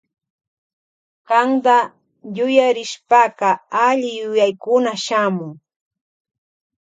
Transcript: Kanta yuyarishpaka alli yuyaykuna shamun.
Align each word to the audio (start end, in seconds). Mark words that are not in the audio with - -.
Kanta 1.27 1.77
yuyarishpaka 2.37 3.49
alli 3.85 4.09
yuyaykuna 4.19 4.91
shamun. 5.05 5.53